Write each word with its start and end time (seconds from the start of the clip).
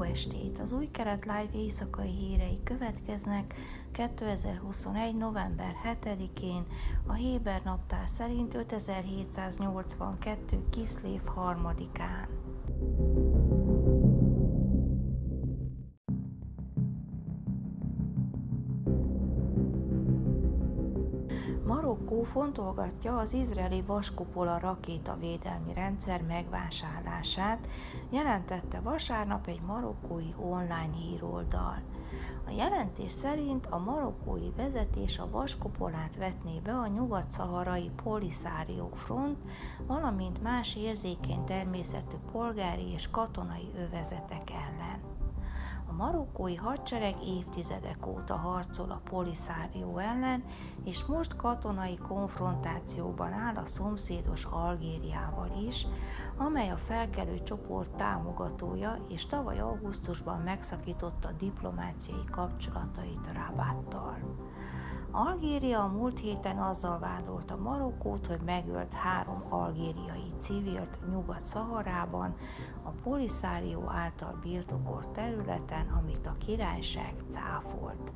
estét! 0.00 0.58
Az 0.58 0.72
új 0.72 0.90
kelet 0.90 1.24
live 1.24 1.48
éjszakai 1.54 2.10
hírei 2.10 2.60
következnek 2.64 3.54
2021. 3.92 5.16
november 5.16 5.74
7-én, 5.84 6.66
a 7.06 7.12
Héber 7.12 7.62
naptár 7.64 8.08
szerint 8.08 8.54
5782. 8.54 10.68
Kiszlév 10.70 11.24
harmadikán. 11.24 12.41
Marokkó 21.72 22.22
fontolgatja 22.22 23.18
az 23.18 23.32
izraeli 23.32 23.82
vaskupola 23.86 24.58
rakétavédelmi 24.58 25.72
rendszer 25.72 26.22
megvásárlását, 26.22 27.68
jelentette 28.10 28.80
vasárnap 28.80 29.46
egy 29.46 29.60
marokkói 29.60 30.32
online 30.40 30.92
híroldal. 30.92 31.82
A 32.46 32.50
jelentés 32.50 33.12
szerint 33.12 33.66
a 33.66 33.78
marokkói 33.78 34.50
vezetés 34.56 35.18
a 35.18 35.30
vaskupolát 35.30 36.16
vetné 36.16 36.60
be 36.64 36.72
a 36.72 36.86
nyugat-szaharai 36.86 37.90
Polisario 38.02 38.88
front, 38.94 39.38
valamint 39.86 40.42
más 40.42 40.76
érzékeny 40.76 41.44
természetű 41.44 42.16
polgári 42.32 42.92
és 42.92 43.10
katonai 43.10 43.72
övezetek 43.76 44.50
ellen. 44.50 45.11
Marokkói 46.02 46.54
hadsereg 46.54 47.14
évtizedek 47.24 48.06
óta 48.06 48.36
harcol 48.36 48.90
a 48.90 49.00
Polisario 49.10 49.98
ellen, 49.98 50.44
és 50.84 51.04
most 51.04 51.36
katonai 51.36 51.96
konfrontációban 51.96 53.32
áll 53.32 53.56
a 53.56 53.66
szomszédos 53.66 54.44
Algériával 54.44 55.64
is, 55.66 55.86
amely 56.36 56.70
a 56.70 56.76
felkelő 56.76 57.42
csoport 57.42 57.90
támogatója, 57.90 59.04
és 59.08 59.26
tavaly 59.26 59.60
augusztusban 59.60 60.40
megszakította 60.40 61.32
diplomáciai 61.38 62.24
kapcsolatait 62.30 63.30
Rabattal. 63.32 64.18
Algéria 65.14 65.82
a 65.82 65.86
múlt 65.86 66.18
héten 66.18 66.58
azzal 66.58 66.98
vádolta 66.98 67.56
Marokkót, 67.56 68.26
hogy 68.26 68.40
megölt 68.44 68.94
három 68.94 69.44
algériai 69.48 70.32
civilt 70.38 70.98
Nyugat-Szaharában, 71.10 72.34
a 72.82 72.90
Polisario 73.02 73.88
által 73.88 74.38
birtokolt 74.42 75.08
területen, 75.08 75.88
amit 75.88 76.26
a 76.26 76.36
királyság 76.38 77.14
cáfolt. 77.28 78.12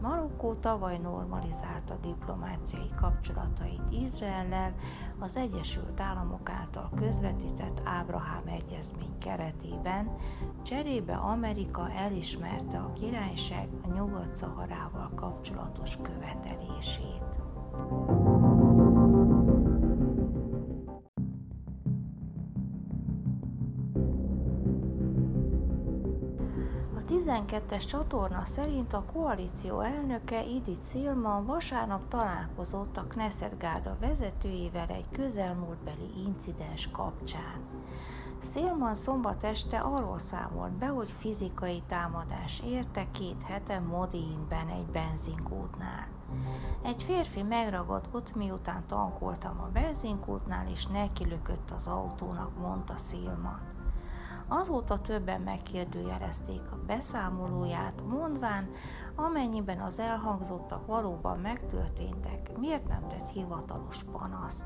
Marokkó 0.00 0.54
tavaly 0.54 0.98
normalizálta 0.98 1.96
diplomáciai 2.02 2.90
kapcsolatait 3.00 3.82
Izraellel 3.90 4.74
az 5.18 5.36
Egyesült 5.36 6.00
Államok 6.00 6.50
által 6.50 6.90
közvetített 6.96 7.80
Ábrahám 7.84 8.46
egyezmény 8.46 9.18
keretében, 9.18 10.16
cserébe 10.62 11.14
Amerika 11.14 11.90
elismerte 11.90 12.78
a 12.78 12.92
királyság 12.92 13.68
a 13.82 13.92
Nyugat-Szaharával 13.92 15.10
kapcsolatos 15.14 15.96
követelését. 16.10 17.22
12-es 27.10 27.84
csatorna 27.86 28.44
szerint 28.44 28.92
a 28.92 29.04
koalíció 29.12 29.80
elnöke 29.80 30.38
Edith 30.38 30.80
Szilman 30.80 31.46
vasárnap 31.46 32.08
találkozott 32.08 32.96
a 32.96 33.04
Knesset 33.08 33.58
Gárda 33.58 33.96
vezetőjével 34.00 34.88
egy 34.88 35.08
közelmúltbeli 35.12 36.10
incidens 36.26 36.88
kapcsán. 36.92 37.60
Szélman 38.38 38.94
szombat 38.94 39.44
este 39.44 39.78
arról 39.78 40.18
számolt 40.18 40.72
be, 40.72 40.86
hogy 40.86 41.10
fizikai 41.10 41.82
támadás 41.88 42.62
érte 42.66 43.06
két 43.10 43.42
hete 43.42 43.78
Modiinben 43.78 44.68
egy 44.68 44.86
benzinkútnál. 44.86 46.08
Egy 46.82 47.02
férfi 47.02 47.42
megragadott, 47.42 48.34
miután 48.34 48.86
tankoltam 48.86 49.60
a 49.60 49.70
benzinkútnál, 49.72 50.68
és 50.68 50.86
nekilökött 50.86 51.70
az 51.70 51.86
autónak, 51.86 52.58
mondta 52.58 52.96
Szilman. 52.96 53.69
Azóta 54.52 55.00
többen 55.00 55.40
megkérdőjelezték 55.40 56.60
a 56.72 56.78
beszámolóját, 56.86 58.02
mondván, 58.08 58.70
amennyiben 59.14 59.80
az 59.80 59.98
elhangzottak 59.98 60.86
valóban 60.86 61.38
megtörténtek, 61.38 62.58
miért 62.58 62.88
nem 62.88 63.08
tett 63.08 63.28
hivatalos 63.28 64.04
panaszt. 64.12 64.64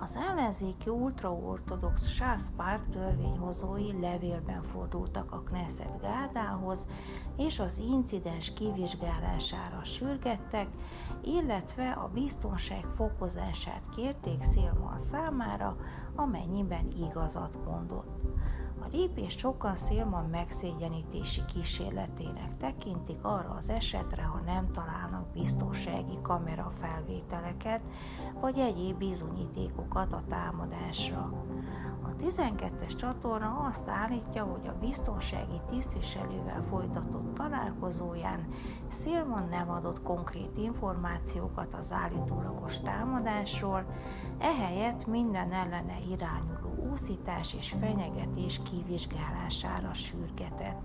Az 0.00 0.16
ellenzéki 0.16 0.90
ultraortodox 0.90 2.06
sászpárt 2.06 2.88
törvényhozói 2.88 4.00
levélben 4.00 4.62
fordultak 4.62 5.32
a 5.32 5.42
Knesset 5.42 6.00
gárdához, 6.00 6.86
és 7.36 7.60
az 7.60 7.78
incidens 7.78 8.52
kivizsgálására 8.52 9.84
sürgettek, 9.84 10.68
illetve 11.22 11.90
a 11.90 12.10
biztonság 12.14 12.84
fokozását 12.84 13.88
kérték 13.96 14.42
Szilman 14.42 14.98
számára, 14.98 15.76
amennyiben 16.14 16.88
igazat 16.90 17.58
mondott. 17.64 18.20
A 18.86 18.96
lépést 18.96 19.38
sokan 19.38 19.76
Szélman 19.76 20.24
megszégyenítési 20.24 21.44
kísérletének 21.44 22.56
tekintik 22.56 23.18
arra 23.22 23.54
az 23.58 23.70
esetre, 23.70 24.22
ha 24.22 24.40
nem 24.44 24.72
találnak 24.72 25.26
biztonsági 25.32 26.18
kamera 26.22 26.70
felvételeket, 26.70 27.80
vagy 28.40 28.58
egyéb 28.58 28.98
bizonyítékokat 28.98 30.12
a 30.12 30.22
támadásra. 30.28 31.32
A 32.02 32.22
12-es 32.22 32.96
csatorna 32.96 33.66
azt 33.68 33.88
állítja, 33.88 34.44
hogy 34.44 34.68
a 34.68 34.78
biztonsági 34.80 35.60
tisztviselővel 35.70 36.62
folytatott 36.68 37.34
találkozóján 37.34 38.46
Szilman 38.88 39.48
nem 39.48 39.70
adott 39.70 40.02
konkrét 40.02 40.56
információkat 40.56 41.74
az 41.74 41.92
állítólagos 41.92 42.80
támadásról, 42.80 43.86
ehelyett 44.38 45.06
minden 45.06 45.52
ellene 45.52 45.96
irányuló 46.10 46.66
úszítás 46.92 47.54
és 47.54 47.74
fenyegetés 47.80 48.60
kivizsgálására 48.76 49.94
sürgetett. 49.94 50.80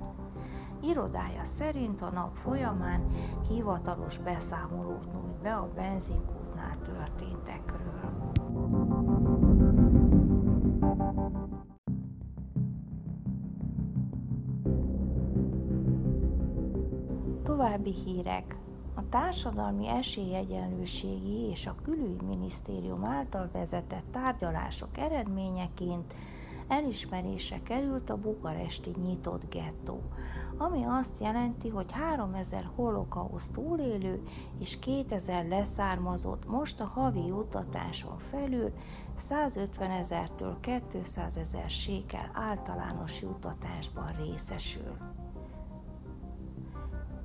Irodája 0.83 1.43
szerint 1.43 2.01
a 2.01 2.09
nap 2.09 2.35
folyamán 2.35 3.07
hivatalos 3.49 4.17
beszámolót 4.17 5.13
nyújt 5.13 5.41
be 5.41 5.53
a 5.53 5.69
benzinkútnál 5.75 6.77
történtekről. 6.81 8.11
További 17.43 17.93
hírek. 17.93 18.55
A 18.95 19.09
Társadalmi 19.09 19.87
Esélyegyenlőségi 19.87 21.49
és 21.49 21.65
a 21.65 21.75
Külügyminisztérium 21.83 23.05
által 23.05 23.49
vezetett 23.53 24.05
tárgyalások 24.11 24.97
eredményeként 24.97 26.13
elismerése 26.71 27.59
került 27.63 28.09
a 28.09 28.17
bukaresti 28.17 28.91
nyitott 29.03 29.49
gettó, 29.49 30.01
ami 30.57 30.83
azt 30.83 31.19
jelenti, 31.19 31.69
hogy 31.69 31.91
3000 31.91 32.69
holokauszt 32.75 33.53
túlélő 33.53 34.23
és 34.59 34.79
2000 34.79 35.47
leszármazott 35.47 36.47
most 36.47 36.79
a 36.79 36.85
havi 36.85 37.25
jutatáson 37.25 38.17
felül 38.17 38.71
150 39.15 39.91
ezertől 39.91 40.57
200 40.91 41.37
ezer 41.37 41.69
sékel 41.69 42.29
általános 42.33 43.21
jutatásban 43.21 44.15
részesül. 44.25 44.97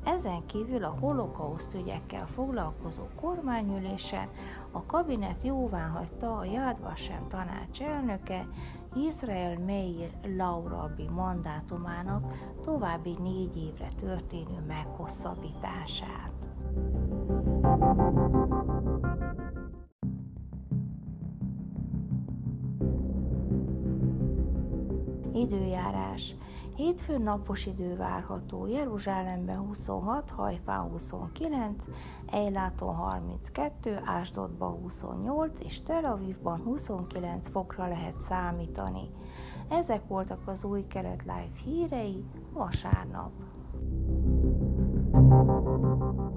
Ezen 0.04 0.46
kívül 0.46 0.84
a 0.84 0.96
holokauszt 1.00 1.74
ügyekkel 1.74 2.26
foglalkozó 2.26 3.02
kormányülésen 3.20 4.28
a 4.76 4.84
kabinet 4.86 5.42
jóváhagyta 5.42 6.36
a 6.36 6.44
Yad 6.44 6.80
Vashem 6.80 7.28
tanács 7.28 7.80
elnöke 7.80 8.46
Izrael 8.94 9.58
Meir 9.58 10.10
Laurabi 10.36 11.08
mandátumának 11.08 12.32
további 12.64 13.16
négy 13.22 13.56
évre 13.56 13.88
történő 14.00 14.64
meghosszabbítását. 14.66 16.32
Időjárás. 25.32 26.34
Hétfőn 26.76 27.22
napos 27.22 27.66
idő 27.66 27.96
várható, 27.96 28.66
Jeruzsálemben 28.66 29.58
26, 29.58 30.30
Hajfán 30.30 30.80
29, 30.80 31.84
Ejláton 32.26 32.94
32, 32.94 34.00
Ásdodban 34.04 34.72
28 34.72 35.60
és 35.60 35.82
Tel 35.82 36.04
Avivban 36.04 36.60
29 36.60 37.48
fokra 37.48 37.88
lehet 37.88 38.20
számítani. 38.20 39.10
Ezek 39.68 40.06
voltak 40.08 40.48
az 40.48 40.64
új 40.64 40.86
kelet 40.86 41.22
live 41.22 41.50
hírei 41.64 42.24
vasárnap. 42.52 43.30
thank 45.12 46.18
you 46.18 46.35